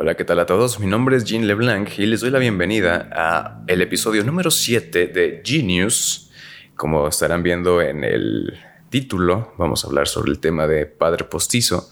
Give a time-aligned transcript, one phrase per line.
[0.00, 0.78] Hola, ¿qué tal a todos?
[0.78, 5.08] Mi nombre es Jean LeBlanc y les doy la bienvenida a el episodio número 7
[5.08, 6.30] de Genius.
[6.76, 8.56] Como estarán viendo en el
[8.90, 11.90] título, vamos a hablar sobre el tema de padre postizo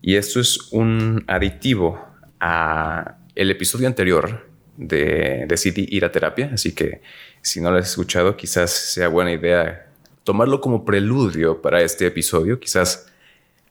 [0.00, 2.02] y esto es un aditivo
[2.40, 4.48] a el episodio anterior
[4.78, 7.02] de Decidí ir a terapia, así que
[7.42, 9.90] si no lo has escuchado, quizás sea buena idea
[10.24, 13.12] tomarlo como preludio para este episodio, quizás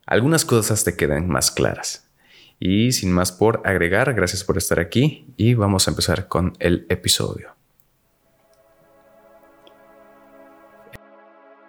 [0.05, 2.11] algunas cosas te queden más claras.
[2.64, 6.86] Y sin más por agregar, gracias por estar aquí y vamos a empezar con el
[6.89, 7.56] episodio.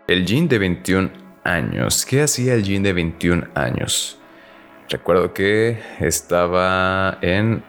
[0.06, 1.10] El Jean de 21
[1.44, 2.04] años.
[2.04, 4.20] ¿Qué hacía el Jean de 21 años?
[4.90, 7.64] Recuerdo que estaba en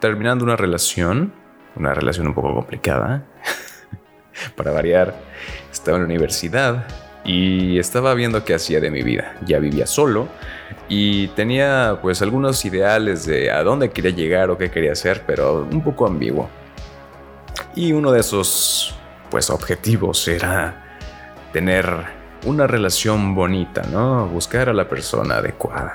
[0.00, 1.32] terminando una relación,
[1.76, 3.28] una relación un poco complicada.
[4.56, 5.14] Para variar,
[5.70, 9.36] estaba en la universidad y estaba viendo qué hacía de mi vida.
[9.44, 10.28] Ya vivía solo
[10.88, 15.66] y tenía pues algunos ideales de a dónde quería llegar o qué quería hacer, pero
[15.70, 16.48] un poco ambiguo.
[17.74, 18.94] Y uno de esos
[19.28, 20.84] pues objetivos era
[21.52, 21.86] tener
[22.44, 24.28] una relación bonita, ¿no?
[24.28, 25.94] Buscar a la persona adecuada.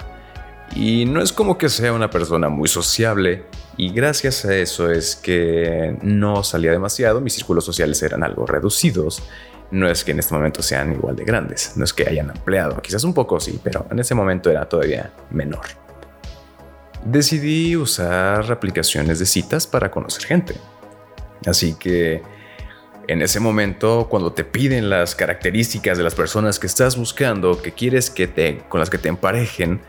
[0.75, 3.45] Y no es como que sea una persona muy sociable
[3.77, 9.23] y gracias a eso es que no salía demasiado, mis círculos sociales eran algo reducidos
[9.71, 12.81] no es que en este momento sean igual de grandes, no es que hayan ampliado,
[12.81, 15.65] quizás un poco sí, pero en ese momento era todavía menor.
[17.03, 20.55] Decidí usar aplicaciones de citas para conocer gente.
[21.47, 22.21] Así que
[23.07, 27.71] en ese momento, cuando te piden las características de las personas que estás buscando, que
[27.71, 29.81] quieres que te, con las que te emparejen,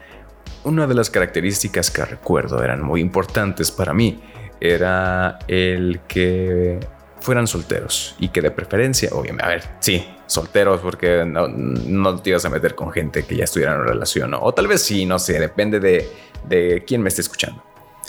[0.65, 4.23] una de las características que recuerdo eran muy importantes para mí
[4.61, 6.79] era el que
[7.23, 8.15] fueran solteros.
[8.19, 12.51] Y que de preferencia, obviamente, a ver, sí, solteros porque no, no te ibas a
[12.51, 15.81] meter con gente que ya estuviera en relación, o tal vez sí, no sé, depende
[15.81, 16.11] de,
[16.47, 17.63] de quién me esté escuchando.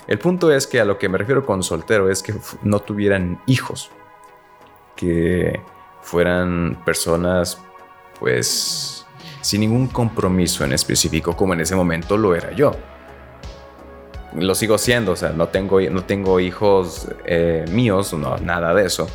[0.07, 3.41] El punto es que a lo que me refiero con soltero es que no tuvieran
[3.45, 3.89] hijos,
[4.95, 5.61] que
[6.01, 7.57] fueran personas
[8.19, 9.05] pues
[9.41, 12.75] sin ningún compromiso en específico como en ese momento lo era yo
[14.35, 18.85] lo sigo siendo, o sea, no tengo, no tengo hijos eh, míos, no, nada de
[18.85, 19.07] eso.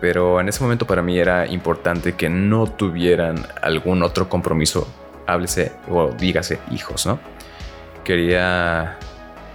[0.00, 4.86] Pero en ese momento para mí era importante que no tuvieran algún otro compromiso,
[5.26, 7.18] háblese o dígase hijos, ¿no?
[8.04, 8.96] Quería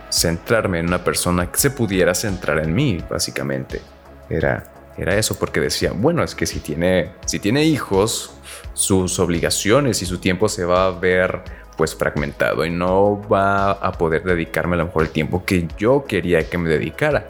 [0.10, 3.82] centrarme en una persona que se pudiera centrar en mí, básicamente.
[4.30, 8.34] Era, era eso, porque decía, bueno, es que si tiene, si tiene hijos,
[8.74, 11.44] sus obligaciones y su tiempo se va a ver
[11.78, 16.06] pues fragmentado y no va a poder dedicarme a lo mejor el tiempo que yo
[16.06, 17.30] quería que me dedicara.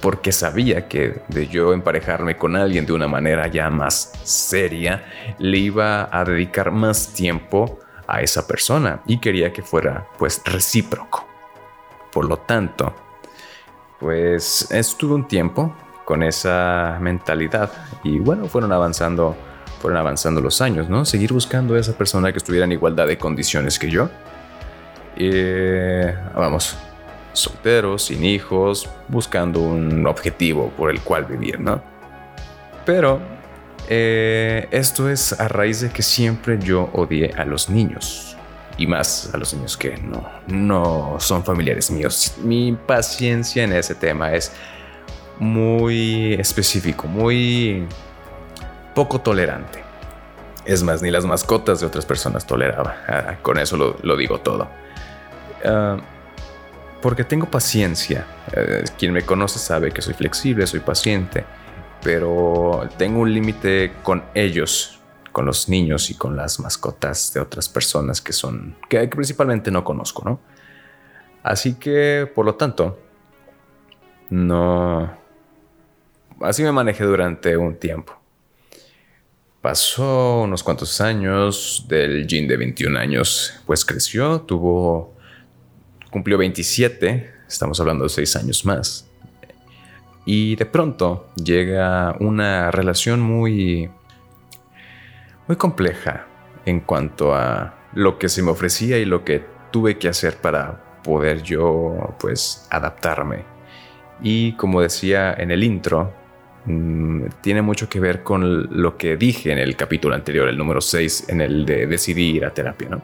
[0.00, 5.04] Porque sabía que de yo emparejarme con alguien de una manera ya más seria,
[5.38, 11.26] le iba a dedicar más tiempo a esa persona y quería que fuera pues recíproco.
[12.12, 12.94] Por lo tanto,
[14.00, 15.74] pues estuve un tiempo
[16.12, 17.70] con esa mentalidad
[18.04, 19.34] y bueno, fueron avanzando
[19.80, 21.06] fueron avanzando los años, ¿no?
[21.06, 24.10] Seguir buscando a esa persona que estuviera en igualdad de condiciones que yo.
[26.34, 26.76] vamos,
[27.32, 31.82] solteros, sin hijos, buscando un objetivo por el cual vivir, ¿no?
[32.84, 33.18] Pero
[33.88, 38.36] eh, esto es a raíz de que siempre yo odié a los niños.
[38.76, 42.34] Y más a los niños que no, no son familiares míos.
[42.44, 44.52] Mi paciencia en ese tema es
[45.42, 47.84] muy específico, muy
[48.94, 49.82] poco tolerante.
[50.64, 52.96] Es más, ni las mascotas de otras personas toleraba.
[53.08, 54.68] Ah, con eso lo, digo todo.
[55.64, 55.96] Ah,
[57.00, 58.24] porque tengo paciencia.
[58.52, 61.44] Eh, quien me conoce sabe que soy flexible, soy paciente,
[62.04, 65.00] pero tengo un límite con ellos,
[65.32, 69.72] con los niños y con las mascotas de otras personas que son, que, que principalmente
[69.72, 70.38] no conozco, ¿no?
[71.42, 73.00] Así que, por lo tanto,
[74.30, 75.21] no...
[76.42, 78.18] Así me manejé durante un tiempo.
[79.60, 85.14] Pasó unos cuantos años del Jin de 21 años, pues creció, tuvo,
[86.10, 89.08] cumplió 27, estamos hablando de 6 años más.
[90.24, 93.88] Y de pronto llega una relación muy,
[95.46, 96.26] muy compleja
[96.64, 101.00] en cuanto a lo que se me ofrecía y lo que tuve que hacer para
[101.04, 103.44] poder yo, pues, adaptarme.
[104.20, 106.21] Y como decía en el intro,
[106.64, 110.80] Mm, tiene mucho que ver con lo que dije en el capítulo anterior, el número
[110.80, 113.02] 6, en el de decidir ir a terapia, ¿no?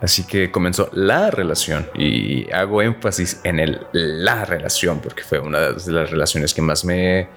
[0.00, 5.72] Así que comenzó la relación y hago énfasis en el la relación porque fue una
[5.72, 7.28] de las relaciones que más me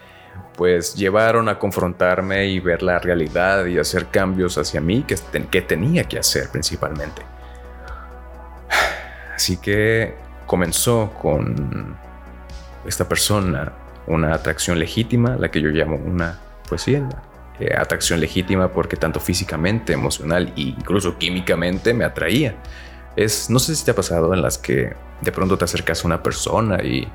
[0.55, 5.15] pues llevaron a confrontarme y ver la realidad y hacer cambios hacia mí que,
[5.49, 7.23] que tenía que hacer principalmente.
[9.33, 10.13] Así que
[10.45, 11.97] comenzó con
[12.85, 13.71] esta persona
[14.07, 16.95] una atracción legítima, la que yo llamo una, pues sí,
[17.59, 22.55] eh, atracción legítima porque tanto físicamente, emocional e incluso químicamente me atraía.
[23.15, 26.07] Es, no sé si te ha pasado en las que de pronto te acercas a
[26.07, 27.07] una persona y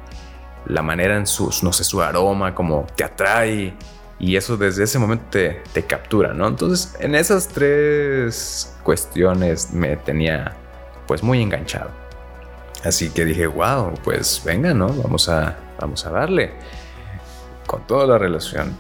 [0.66, 3.74] la manera en sus, no sé, su aroma, como te atrae
[4.18, 6.46] y eso desde ese momento te, te captura, ¿no?
[6.48, 10.54] Entonces en esas tres cuestiones me tenía
[11.06, 12.05] pues muy enganchado.
[12.86, 14.86] Así que dije, wow, pues venga, ¿no?
[14.86, 16.52] Vamos a, vamos a darle
[17.66, 18.76] con toda la relación.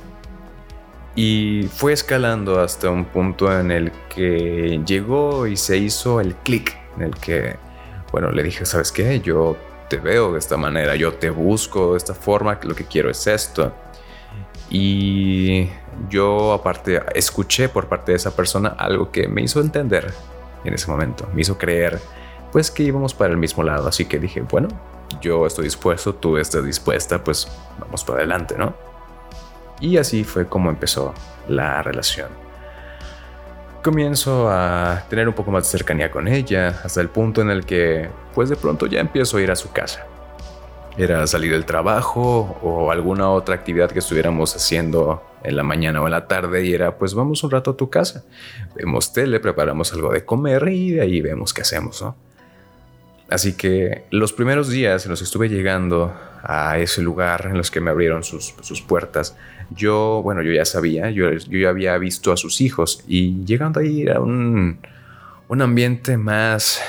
[1.16, 6.78] Y fue escalando hasta un punto en el que llegó y se hizo el clic,
[6.96, 7.56] en el que,
[8.12, 9.18] bueno, le dije, ¿sabes qué?
[9.20, 9.56] Yo
[9.88, 13.26] te veo de esta manera, yo te busco de esta forma, lo que quiero es
[13.26, 13.74] esto.
[14.70, 15.68] Y
[16.08, 20.12] yo aparte escuché por parte de esa persona algo que me hizo entender
[20.64, 21.98] en ese momento, me hizo creer
[22.52, 24.68] pues que íbamos para el mismo lado, así que dije, bueno,
[25.20, 27.48] yo estoy dispuesto, tú estás dispuesta, pues
[27.78, 28.74] vamos para adelante, ¿no?
[29.80, 31.12] Y así fue como empezó
[31.48, 32.28] la relación.
[33.82, 37.64] Comienzo a tener un poco más de cercanía con ella, hasta el punto en el
[37.64, 40.06] que, pues de pronto ya empiezo a ir a su casa.
[40.98, 46.06] Era salir del trabajo o alguna otra actividad que estuviéramos haciendo en la mañana o
[46.06, 48.24] en la tarde y era, pues vamos un rato a tu casa.
[48.74, 52.25] Vemos tele, preparamos algo de comer y de ahí vemos qué hacemos, ¿no?
[53.28, 57.72] Así que los primeros días en los que estuve llegando a ese lugar en los
[57.72, 58.52] que me abrieron sus,
[58.86, 59.36] puertas,
[59.70, 63.80] yo, bueno, yo ya sabía, yo, yo, ya había visto a sus hijos y llegando
[63.80, 64.78] ahí era un,
[65.48, 66.80] un ambiente más,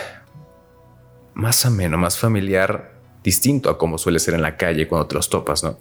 [1.34, 2.92] más ameno, más familiar,
[3.24, 5.80] distinto a como suele ser en la calle cuando te los topas, ¿no?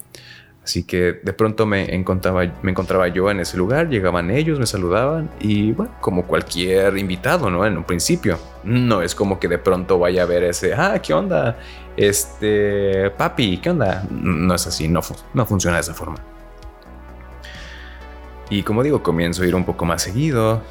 [0.67, 4.65] Así que de pronto me encontraba, me encontraba yo en ese lugar, llegaban ellos, me
[4.65, 7.65] saludaban y bueno, como cualquier invitado, ¿no?
[7.65, 8.37] En un principio.
[8.65, 11.57] No es como que de pronto vaya a ver ese, ah, ¿qué onda?
[11.95, 14.05] Este, papi, ¿qué onda?
[14.11, 14.99] No es así, no,
[15.33, 16.17] no funciona de esa forma.
[18.49, 20.61] Y como digo, comienzo a ir un poco más seguido,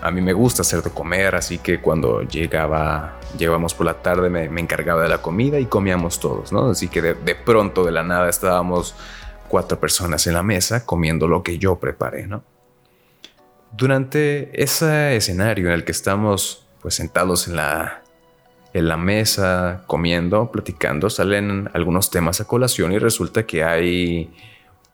[0.00, 4.30] a mí me gusta hacer de comer, así que cuando llegaba, llegábamos por la tarde,
[4.30, 6.70] me, encargaba de la comida y comíamos todos, ¿no?
[6.70, 8.94] Así que de, de, pronto, de la nada, estábamos
[9.48, 12.44] cuatro personas en la mesa comiendo lo que yo preparé, ¿no?
[13.72, 18.02] Durante ese escenario en el que estamos, pues, sentados en la,
[18.72, 24.32] en la mesa, comiendo, platicando, salen algunos temas a colación y resulta que hay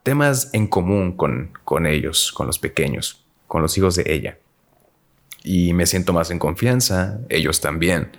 [0.01, 4.37] temas en común con, con ellos, con los pequeños, con los hijos de ella
[5.43, 8.11] y me siento más en confianza, ellos también.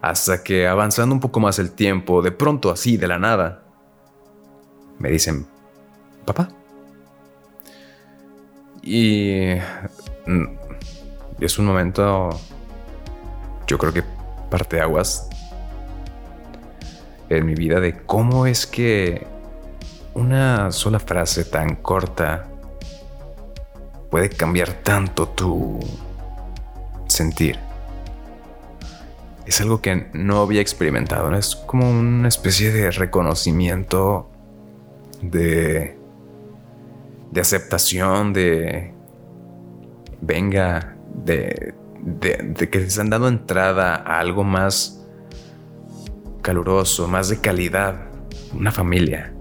[0.00, 3.62] Hasta que avanzando un poco más el tiempo, de pronto así, de la nada,
[4.98, 5.46] me dicen,
[6.24, 6.48] papá.
[8.82, 9.54] Y
[10.26, 10.44] mm,
[11.40, 12.30] es un momento,
[13.66, 14.02] yo creo que
[14.50, 15.28] parte aguas
[17.30, 19.26] en mi vida de cómo es que
[20.12, 22.46] una sola frase tan corta
[24.10, 25.80] puede cambiar tanto tu
[27.14, 27.58] sentir.
[29.46, 34.30] Es algo que no había experimentado, es como una especie de reconocimiento,
[35.20, 35.98] de,
[37.30, 38.94] de aceptación, de
[40.20, 45.04] venga, de, de, que se están dando entrada a algo más
[46.42, 48.06] caluroso, más de calidad,
[48.54, 49.32] una familia.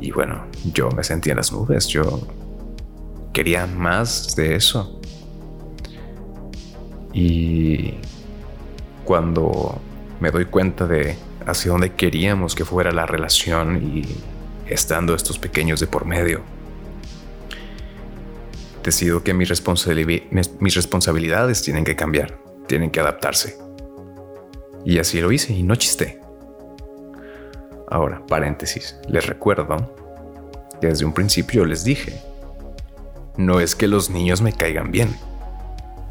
[0.00, 2.20] Y bueno, yo me sentía en las nubes, yo
[3.32, 4.95] quería más de eso.
[7.16, 7.94] Y
[9.06, 9.80] cuando
[10.20, 14.04] me doy cuenta de hacia dónde queríamos que fuera la relación y
[14.70, 16.42] estando estos pequeños de por medio,
[18.84, 23.56] decido que mis, responsabilidades tienen que cambiar, tienen que adaptarse.
[24.84, 26.20] Y así lo hice y no chisté.
[27.88, 29.90] Ahora, paréntesis, les recuerdo
[30.82, 32.20] que desde un principio les dije,
[33.38, 35.16] no es que los niños me caigan bien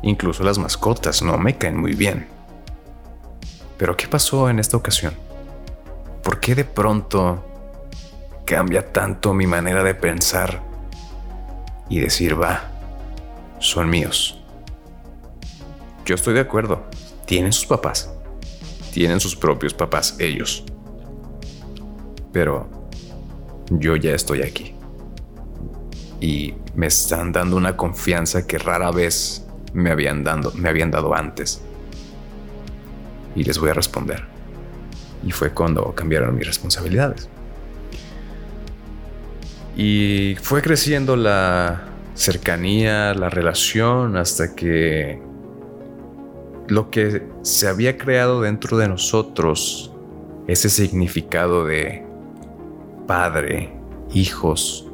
[0.05, 2.27] Incluso las mascotas no me caen muy bien.
[3.75, 5.15] Pero ¿qué pasó en esta ocasión?
[6.23, 7.43] ¿Por qué de pronto
[8.45, 10.61] cambia tanto mi manera de pensar
[11.89, 12.69] y decir, va,
[13.57, 14.39] son míos?
[16.05, 16.83] Yo estoy de acuerdo,
[17.25, 18.13] tienen sus papás,
[18.93, 20.63] tienen sus propios papás ellos.
[22.31, 22.69] Pero
[23.71, 24.75] yo ya estoy aquí.
[26.21, 29.44] Y me están dando una confianza que rara vez
[29.75, 31.61] me habían, dando, me habían dado antes.
[33.35, 34.23] Y les voy a responder.
[35.23, 37.29] Y fue cuando cambiaron mis responsabilidades.
[39.75, 45.21] Y fue creciendo la cercanía, la relación, hasta que
[46.69, 49.91] lo que se había creado dentro de nosotros,
[50.47, 52.05] ese significado de
[53.05, 53.73] padre,
[54.13, 54.84] hijos,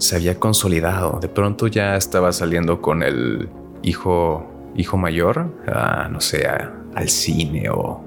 [0.00, 1.20] se había consolidado.
[1.20, 3.48] De pronto ya estaba saliendo con el
[3.82, 5.52] hijo, hijo mayor,
[6.10, 8.02] no sé, al cine o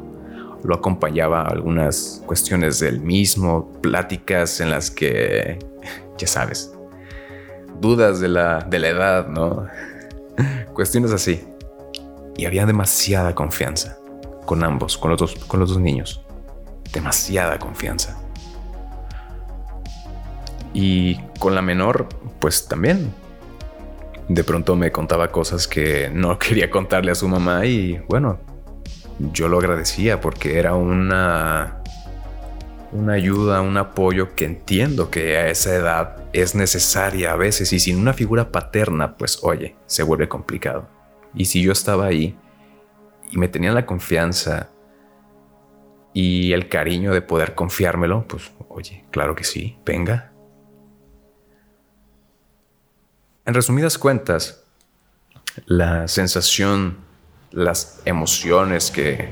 [0.64, 5.60] lo acompañaba a algunas cuestiones del mismo, pláticas en las que,
[6.18, 6.74] ya sabes,
[7.80, 9.68] dudas de la, de la edad, ¿no?
[10.74, 11.44] cuestiones así.
[12.38, 13.98] Y había demasiada confianza
[14.46, 16.26] con ambos, con los dos, con los dos niños.
[16.92, 18.23] Demasiada confianza.
[20.74, 22.08] Y con la menor,
[22.40, 23.14] pues también.
[24.28, 28.40] De pronto me contaba cosas que no quería contarle a su mamá y bueno,
[29.32, 31.84] yo lo agradecía porque era una
[32.94, 37.80] una ayuda, un apoyo que entiendo que a esa edad es necesaria a veces y
[37.80, 40.88] sin una figura paterna, pues oye, se vuelve complicado.
[41.34, 42.38] Y si yo estaba ahí
[43.32, 44.70] y me tenían la confianza
[46.14, 50.33] y el cariño de poder confiármelo, pues oye, claro que sí, venga.
[53.46, 54.64] En resumidas cuentas,
[55.66, 56.98] la sensación,
[57.52, 59.32] las emociones que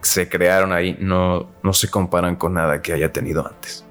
[0.00, 3.84] se crearon ahí no, no se comparan con nada que haya tenido antes.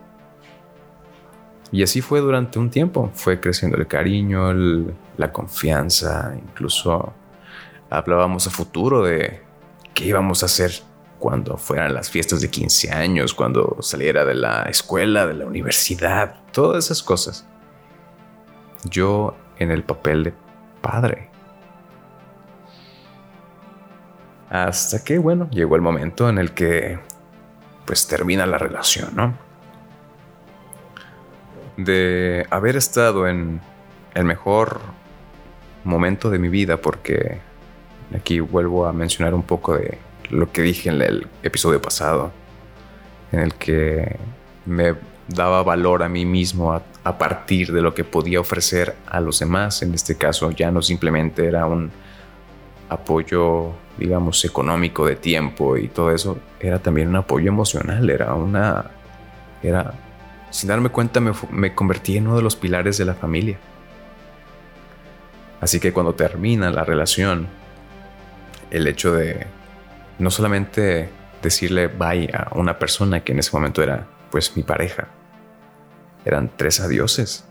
[1.72, 4.52] Y así fue durante un tiempo, fue creciendo el cariño,
[5.18, 7.14] la confianza, incluso
[7.92, 9.44] hablábamos a futuro de
[9.94, 10.72] qué íbamos a hacer
[11.20, 16.42] cuando fueran las fiestas de 15 años, cuando saliera de la escuela, de la universidad,
[16.52, 17.48] todas esas cosas.
[18.86, 20.34] Yo en el papel de
[20.82, 21.30] padre.
[24.50, 27.00] Hasta que, bueno, llegó el momento en el que,
[27.86, 29.34] pues, termina la relación, ¿no?
[31.78, 33.62] De haber estado en
[34.14, 34.80] el mejor
[35.84, 37.40] momento de mi vida, porque
[38.16, 39.98] aquí vuelvo a mencionar un poco de
[40.30, 42.32] lo que dije en el episodio pasado,
[43.32, 44.18] en el que
[44.66, 44.96] me
[45.28, 49.40] daba valor a mí mismo a, a, partir de lo que podía ofrecer a los
[49.40, 49.82] demás.
[49.82, 51.92] En este caso ya no simplemente era un
[52.90, 58.92] apoyo digamos, económico de tiempo y todo eso, era también un apoyo emocional, era una,
[59.62, 59.94] era,
[60.50, 63.58] sin darme cuenta, me, me convertí en uno de los pilares de la familia.
[65.62, 67.48] Así que cuando termina la relación,
[68.72, 69.46] el hecho de
[70.20, 71.10] no solamente
[71.42, 75.08] decirle bye a una persona que en ese momento era pues mi pareja,
[76.26, 77.46] eran tres adioses.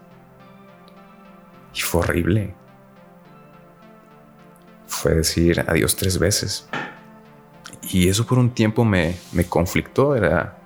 [1.75, 2.55] Y fue horrible
[4.93, 6.69] fue decir adiós tres veces.
[7.83, 10.59] Y eso por un tiempo me, me conflictó, era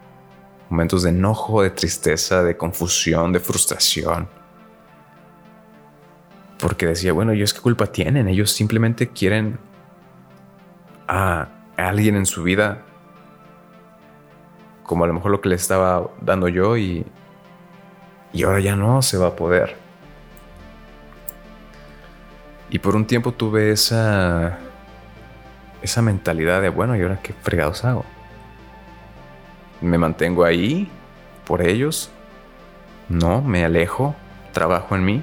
[0.69, 4.29] momentos de enojo, de tristeza, de confusión, de frustración.
[6.59, 9.59] Porque decía, bueno, ellos qué culpa tienen, ellos simplemente quieren
[11.09, 12.83] a alguien en su vida
[14.83, 17.05] como a lo mejor lo que le estaba dando yo y,
[18.37, 19.77] y ahora ya no se va a poder.
[22.69, 24.59] Y por un tiempo tuve esa,
[25.81, 28.05] esa mentalidad de, bueno, ¿y ahora qué fregados hago?
[29.81, 30.91] Me mantengo ahí
[31.47, 32.11] por ellos.
[33.09, 34.15] No, me alejo,
[34.53, 35.23] trabajo en mí.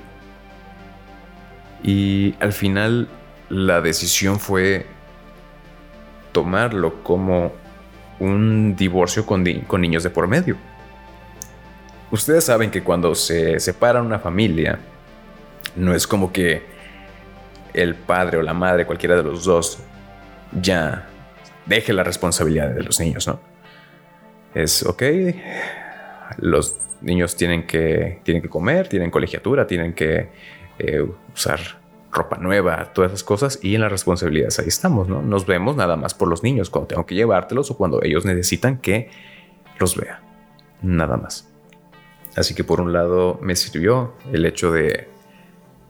[1.84, 3.10] Y al final
[3.50, 4.88] la decisión fue
[6.32, 7.52] tomarlo como
[8.20, 10.58] un divorcio con, con, niños de por medio.
[12.14, 14.78] Ustedes saben que cuando se separa una familia,
[15.76, 16.62] no es como que
[17.74, 19.80] el padre o la madre, cualquiera de los dos,
[20.62, 21.08] ya
[21.66, 23.40] deje la responsabilidad de los niños, ¿no?
[24.54, 25.02] Es, ok,
[26.38, 30.30] los niños tienen que, tienen que comer, tienen colegiatura, tienen que
[30.78, 31.04] eh,
[31.34, 31.62] usar
[32.12, 35.24] ropa nueva, todas esas cosas, y en las responsabilidades ahí estamos, ¿no?
[35.24, 38.78] Nos vemos nada más por los niños, cuando tengo que llevártelos o cuando ellos necesitan
[38.78, 39.10] que
[39.80, 40.22] los vea,
[40.84, 41.50] nada más.
[42.36, 45.08] Así que por un lado me sirvió el hecho de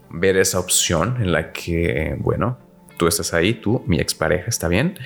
[0.09, 2.57] ver esa opción en la que, bueno,
[2.97, 4.97] tú estás ahí, tú, mi expareja está bien,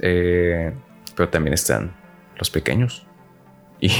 [0.00, 0.72] eh,
[1.14, 1.94] pero también están
[2.38, 3.06] los pequeños.
[3.80, 3.90] Y,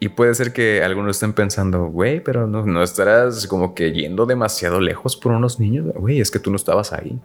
[0.00, 4.26] y puede ser que algunos estén pensando, güey, pero no, no estarás como que yendo
[4.26, 5.86] demasiado lejos por unos niños.
[5.94, 7.20] Güey, es que tú no estabas ahí.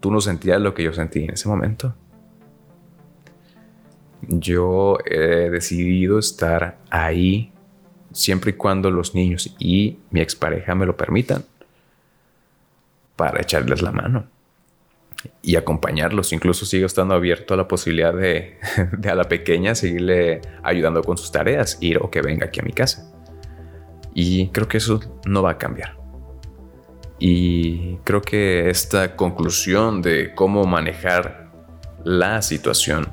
[0.00, 1.94] Tú no sentías lo que yo sentí en ese momento.
[4.28, 7.52] Yo he decidido estar ahí
[8.12, 11.44] siempre y cuando los niños y mi expareja me lo permitan,
[13.16, 14.26] para echarles la mano
[15.42, 16.32] y acompañarlos.
[16.32, 18.58] Incluso sigo estando abierto a la posibilidad de,
[19.10, 22.72] a la pequeña seguirle ayudando con sus tareas, ir o que venga aquí a mi
[22.72, 23.12] casa.
[24.14, 25.96] Y creo que eso no va a cambiar.
[27.18, 31.50] Y creo que esta conclusión de cómo manejar
[32.04, 33.08] la situación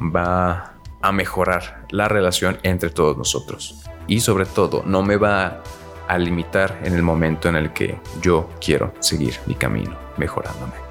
[0.00, 3.82] va a mejorar la relación entre todos nosotros.
[4.06, 5.62] Y sobre todo, no me va
[6.08, 10.88] a limitar en el momento en el que yo quiero seguir mi camino mejorándome.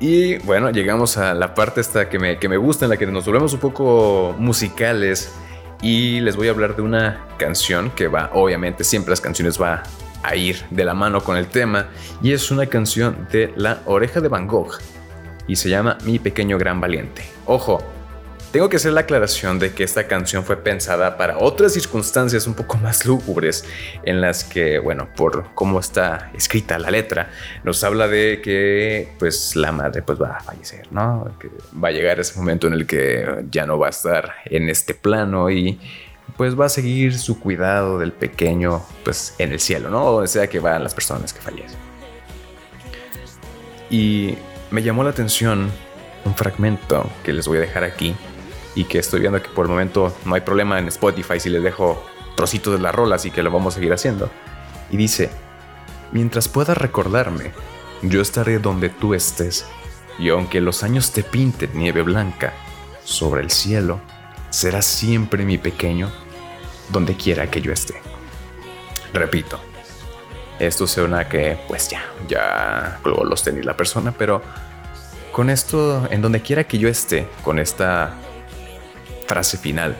[0.00, 3.06] Y bueno, llegamos a la parte esta que me, que me gusta, en la que
[3.06, 5.32] nos volvemos un poco musicales.
[5.80, 9.82] Y les voy a hablar de una canción que va, obviamente, siempre las canciones va
[10.24, 11.88] a ir de la mano con el tema.
[12.22, 14.78] Y es una canción de La Oreja de Van Gogh.
[15.46, 17.22] Y se llama Mi Pequeño Gran Valiente.
[17.46, 17.82] Ojo,
[18.54, 22.54] tengo que hacer la aclaración de que esta canción fue pensada para otras circunstancias un
[22.54, 23.64] poco más lúgubres,
[24.04, 27.30] en las que, bueno, por cómo está escrita la letra,
[27.64, 31.28] nos habla de que, pues, la madre, pues, va a fallecer, ¿no?
[31.82, 34.94] Va a llegar ese momento en el que ya no va a estar en este
[34.94, 35.80] plano y,
[36.36, 40.04] pues, va a seguir su cuidado del pequeño, pues, en el cielo, ¿no?
[40.10, 41.78] Donde sea que van las personas que fallecen.
[43.90, 44.36] Y
[44.70, 45.70] me llamó la atención
[46.24, 48.14] un fragmento que les voy a dejar aquí
[48.74, 51.62] y que estoy viendo que por el momento no hay problema en Spotify si les
[51.62, 52.04] dejo
[52.34, 54.30] trocitos de las rolas y que lo vamos a seguir haciendo.
[54.90, 55.30] Y dice,
[56.12, 57.52] mientras puedas recordarme,
[58.02, 59.66] yo estaré donde tú estés,
[60.18, 62.52] y aunque los años te pinten nieve blanca
[63.04, 64.00] sobre el cielo,
[64.54, 66.12] serás siempre mi pequeño,
[66.90, 67.94] donde quiera que yo esté.
[69.12, 69.58] Repito,
[70.60, 74.42] esto suena que pues ya, ya colgó los tenis la persona, pero
[75.32, 78.14] con esto, en donde quiera que yo esté, con esta
[79.26, 79.96] frase final.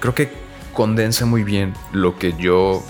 [0.00, 0.30] Creo que
[0.74, 2.84] condensa muy bien lo que yo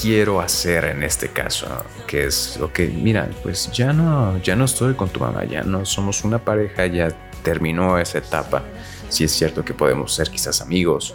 [0.00, 1.66] quiero hacer en este caso,
[2.06, 5.62] que es lo que, mira, pues ya no, ya no estoy con tu mamá, ya
[5.64, 7.08] no somos una pareja, ya
[7.42, 8.62] terminó esa etapa.
[9.08, 11.14] Si es cierto que podemos ser quizás amigos,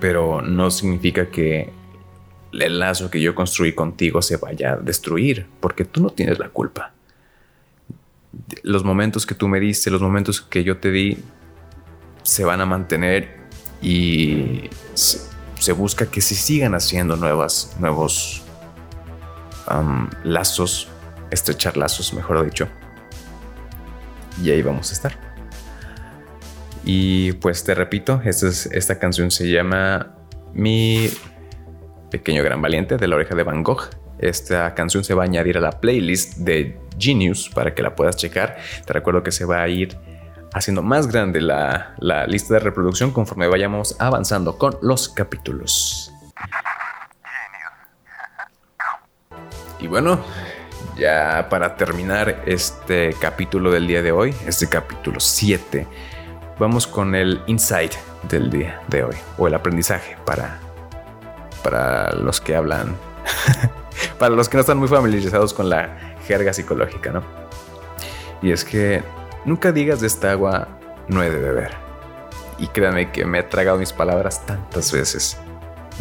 [0.00, 1.72] pero no significa que
[2.52, 6.48] el lazo que yo construí contigo se vaya a destruir, porque tú no tienes la
[6.48, 6.92] culpa
[8.62, 11.18] los momentos que tú me diste, los momentos que yo te di,
[12.22, 13.36] se van a mantener
[13.80, 18.42] y se, busca que se sigan haciendo nuevas, nuevos
[20.24, 20.88] lazos,
[21.30, 22.68] estrechar lazos, mejor dicho.
[24.42, 25.25] Y ahí vamos a estar.
[26.86, 30.14] Y pues te repito, esta, esta canción se llama
[30.54, 31.10] Mi
[32.12, 33.90] Pequeño Gran Valiente de la oreja de Van Gogh.
[34.20, 38.14] Esta canción se va a añadir a la playlist de Genius para que la puedas
[38.14, 38.56] checar.
[38.84, 39.98] Te recuerdo que se va a ir
[40.54, 41.96] haciendo más grande la,
[42.28, 46.12] lista de reproducción conforme vayamos avanzando con los capítulos.
[49.80, 50.20] Y bueno,
[50.96, 55.86] ya para terminar este capítulo del día de hoy, este capítulo 7,
[56.58, 57.94] vamos con el insight
[58.28, 60.58] del día de hoy, o el aprendizaje para,
[61.62, 62.96] para los que hablan,
[64.18, 67.22] para los que no están muy familiarizados con la jerga psicológica, ¿no?
[68.42, 69.02] Y es que
[69.44, 70.68] nunca digas de esta agua
[71.08, 71.72] no he de beber.
[72.58, 75.38] Y créanme que me he tragado mis palabras tantas veces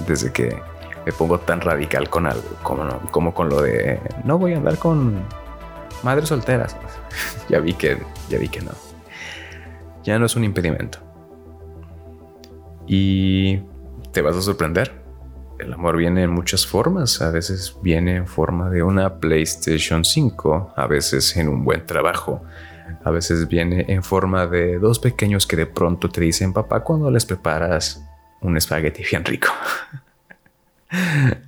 [0.08, 0.62] desde que
[1.06, 4.78] me pongo tan radical con algo, como, como con lo de no voy a andar
[4.78, 5.24] con
[6.02, 6.76] madres solteras.
[7.50, 8.72] ya vi que, ya vi que no.
[10.06, 11.00] Ya no es un impedimento.
[12.88, 13.58] Y
[14.13, 15.06] te vas a sorprender
[15.60, 17.22] el amor viene en muchas formas.
[17.22, 22.44] A veces viene en forma de una PlayStation 5, a veces en un buen trabajo,
[23.04, 27.10] a veces viene en forma de dos pequeños que de pronto te dicen papá cuando
[27.10, 28.04] les preparas
[28.41, 29.48] un espagueti bien rico.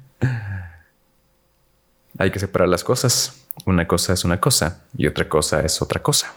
[2.20, 3.43] Hay que separar las cosas.
[3.65, 6.32] Una cosa es una cosa y otra cosa es otra cosa.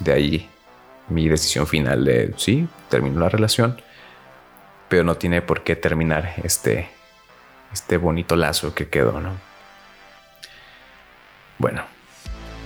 [0.00, 0.48] De ahí
[1.08, 3.76] mi decisión final de sí, termino la relación
[4.88, 6.88] pero no tiene por qué terminar este,
[7.72, 9.32] este bonito lazo que quedó, ¿no?
[11.58, 11.82] Bueno,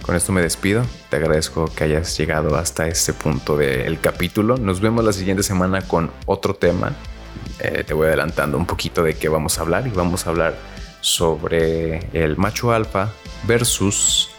[0.03, 0.85] con esto me despido.
[1.09, 4.57] Te agradezco que hayas llegado hasta este punto del capítulo.
[4.57, 6.93] Nos vemos la siguiente semana con otro tema.
[7.61, 10.55] Eh, te voy adelantando un poquito de qué vamos a hablar y vamos a hablar
[11.01, 13.11] sobre el macho alfa
[13.45, 14.31] versus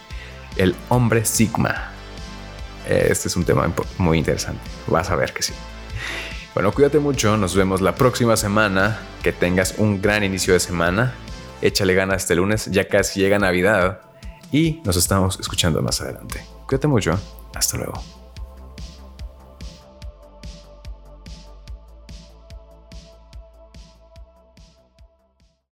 [0.58, 1.91] el hombre sigma.
[2.88, 4.62] Eh, este es un tema muy interesante.
[4.88, 5.54] Vas a ver que sí.
[6.54, 11.14] Bueno, cuídate mucho, nos vemos la próxima semana, que tengas un gran inicio de semana,
[11.62, 14.02] échale ganas este lunes, ya casi llega Navidad
[14.52, 16.44] y nos estamos escuchando más adelante.
[16.68, 17.18] Cuídate mucho,
[17.56, 18.21] hasta luego.